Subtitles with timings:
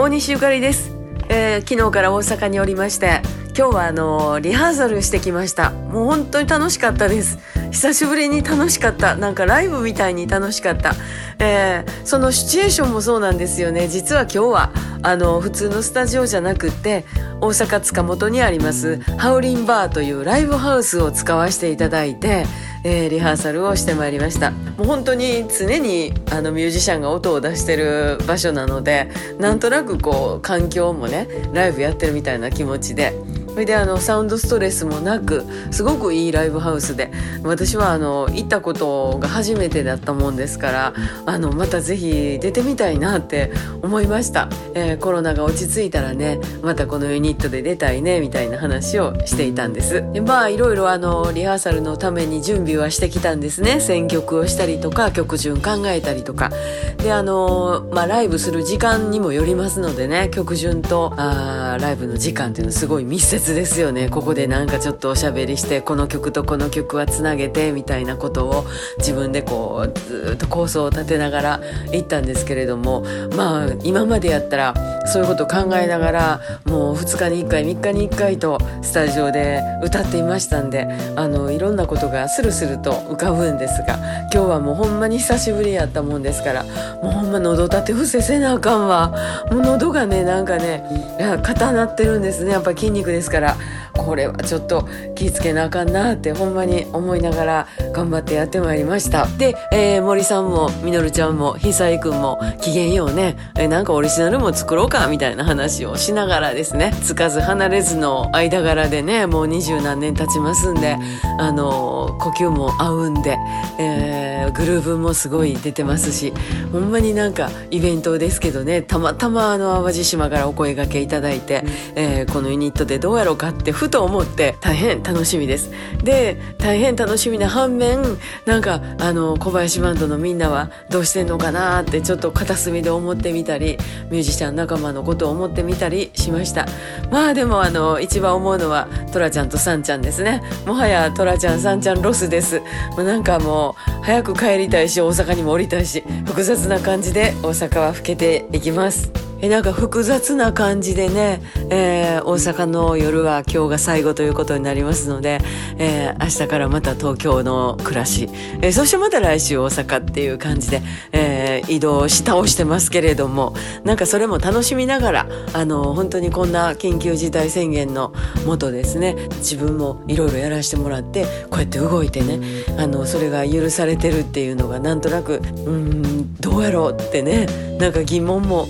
[0.00, 0.92] 大西ゆかりです、
[1.28, 3.20] えー昨日から大阪におりまして
[3.58, 5.72] 今日はあのリハーサルしてきました。
[5.72, 7.40] もう本当に楽しかったです。
[7.72, 9.16] 久しぶりに楽しかった。
[9.16, 10.94] なんかライブみたいに楽しかった、
[11.40, 13.86] えーそのシチュエーションもそうなんですよね。
[13.86, 17.04] 実は今日はあの普通のスタジオじゃなくて
[17.40, 22.46] 大阪塚本にありますハウリンバーというライブハウスを使わせていただいて、
[22.82, 24.52] えーリハーサルをしてまいりました。
[24.52, 33.12] もう本当に常にあのミュージシャンが音を出してる場所なのでなんとなくこう環境もねライブやってるみたいな気持ちで
[33.50, 37.10] それであのサウンドストレスもなくすごくいいライブハウスで。
[37.44, 40.94] 私はあの行ったことが初めてだったもんですから
[41.26, 43.52] あのまたぜひ出てみたいなって
[43.82, 50.04] 思いました、えーコロナが落ち着いたらねまたこのユニットで出たいねみたいな話をしていたんです。
[50.12, 53.80] でまあいろいろあのリハーサルのために準備はしてきたんですね。
[53.80, 56.50] 選曲をしたりとか曲順考えたりとか。
[56.98, 64.08] であのまあライブする時間にもよりますのでね曲順とあライブの時間っていうのはすごい密接ですよね。
[64.08, 68.64] ここでなんかちょっとおしゃべりしてこの曲とこの曲はつなげてみたいなことを
[68.98, 71.60] 自分でこうずっと構想を立てながら
[71.92, 73.04] 行ったんですけれども
[73.36, 74.74] まあ今までやったら
[75.06, 80.86] そういうことを考えながらもう2日に1回3日に1回とスタジオで歌っていましたんで
[81.16, 83.98] あのいろんなことがスルスルと浮かぶんですが
[84.32, 86.64] 今日はもうほんまに久しぶりやったもんですから
[87.02, 89.14] もうほんま喉立て伏せせなあかんわ。
[89.50, 90.84] もう喉がねなんかね
[91.18, 92.52] いや固なってるんですね。
[92.52, 93.56] やっぱ筋肉ですですから
[93.92, 99.26] これはちょっと気ぃつけなあかんなってほんまに思いながら頑張ってやってまいりました。
[99.26, 106.94] で、えー森さんもみのるちゃんも久井くんも機嫌ようね、えーなんかオリジナルも作ろうかみたいな話をしながらですね。
[107.02, 110.96] つかず離れずの間柄でねもう二十何年経ちますんで
[111.38, 113.36] あのー呼吸も合うんで、
[113.78, 114.07] えー
[114.54, 116.32] グルーヴもすごい出てますし
[116.72, 121.64] ほんまになんかイベントですけどねたまたまあの淡路島からお声掛けいただいて、
[121.94, 125.70] えーこのユニットでどうやろうかってふと思って大変楽しみです。
[126.04, 128.02] で大変楽しみな反面
[128.44, 133.78] なんかあの小林バンドのみんなはどうしてんのかなってちょっと片隅で思ってみたり
[134.10, 136.66] ミュージシャン仲間のことを思ってみたりしました。
[137.10, 140.42] まあでもあの一番思うのはトラちゃんとサンちゃんですね。
[140.66, 142.60] もはやトラちゃんサンちゃんロスです。
[142.96, 149.27] もうなんかもう早く帰りたいし大阪にも降りたいし複雑な感じで大阪は老けていきます。
[149.40, 151.40] えなんか複雑な感じでね、
[151.70, 155.38] えー大阪の夜は今日が最後ということになりますので、
[155.78, 158.28] えー明日からまた東京の暮らし、
[158.60, 160.82] えーそしてまた来週大阪っていう感じで、
[161.12, 163.54] え移動し倒してますけれども
[163.84, 168.12] なんかそれも楽しみながらあの本当にこんな緊急事態宣言の
[168.46, 172.40] もとですね自分もいろいろやらせてもらってこうやって動いてね
[172.78, 177.46] あのそれが許されてるっていうのがなんとなくうんどうやろうってね
[177.78, 178.66] なんか疑問も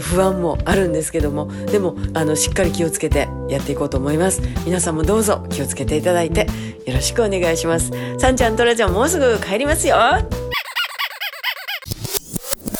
[0.00, 4.40] 不安もあるんですけどもでもあのしっかり気をつけてやっていこうと思います。
[4.64, 6.46] 皆さんもどうぞ気をつけていただいて
[6.86, 7.90] よろしくお願いします。
[8.18, 9.96] さんちゃんとらちゃんもうすぐ帰りますよ。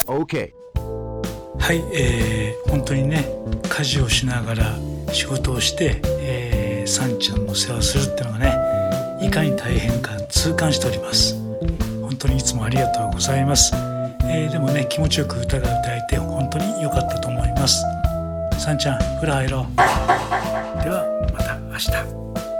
[0.06, 0.52] Okay.
[1.58, 3.28] はい、えー本当にね
[3.68, 4.76] 家事をしながら
[5.12, 11.36] 仕事をして、えー、さんちゃんの世話するっていうのがねいかに大変か痛感しております。
[12.00, 13.74] 本当にいつもありがとうございます、
[14.34, 17.84] えーでもね気持ちよく歌が歌えて本当に良かったと思います。
[18.58, 19.76] さんちゃん風呂入ろう。
[19.76, 19.82] で
[20.88, 22.51] はまた明日。